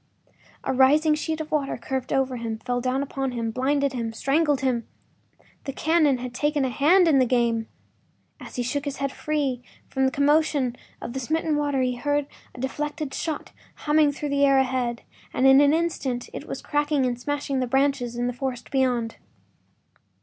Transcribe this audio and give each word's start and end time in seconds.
A 0.63 0.73
rising 0.73 1.13
sheet 1.13 1.39
of 1.41 1.51
water 1.51 1.77
curved 1.77 2.11
over 2.11 2.37
him, 2.37 2.57
fell 2.57 2.81
down 2.81 3.03
upon 3.03 3.33
him, 3.33 3.51
blinded 3.51 3.93
him, 3.93 4.13
strangled 4.13 4.61
him! 4.61 4.87
The 5.65 5.73
cannon 5.73 6.17
had 6.17 6.33
taken 6.33 6.65
an 6.65 6.71
hand 6.71 7.07
in 7.07 7.19
the 7.19 7.25
game. 7.27 7.67
As 8.39 8.55
he 8.55 8.63
shook 8.63 8.85
his 8.85 8.97
head 8.97 9.11
free 9.11 9.61
from 9.89 10.05
the 10.05 10.11
commotion 10.11 10.75
of 11.01 11.13
the 11.13 11.19
smitten 11.19 11.55
water 11.55 11.81
he 11.81 11.97
heard 11.97 12.25
the 12.55 12.61
deflected 12.61 13.13
shot 13.13 13.51
humming 13.75 14.11
through 14.11 14.29
the 14.29 14.43
air 14.43 14.57
ahead, 14.57 15.03
and 15.35 15.45
in 15.45 15.61
an 15.61 15.71
instant 15.71 16.31
it 16.33 16.47
was 16.47 16.63
cracking 16.63 17.05
and 17.05 17.19
smashing 17.21 17.59
the 17.59 17.67
branches 17.67 18.15
in 18.15 18.25
the 18.25 18.33
forest 18.33 18.71
beyond. 18.71 19.17